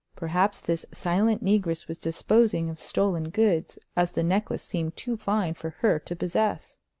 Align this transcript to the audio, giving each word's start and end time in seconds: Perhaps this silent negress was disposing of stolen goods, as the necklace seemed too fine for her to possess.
Perhaps 0.15 0.61
this 0.61 0.83
silent 0.91 1.43
negress 1.45 1.87
was 1.87 1.99
disposing 1.99 2.71
of 2.71 2.79
stolen 2.79 3.29
goods, 3.29 3.77
as 3.95 4.13
the 4.13 4.23
necklace 4.23 4.63
seemed 4.63 4.95
too 4.97 5.15
fine 5.15 5.53
for 5.53 5.69
her 5.81 5.99
to 5.99 6.15
possess. 6.15 6.79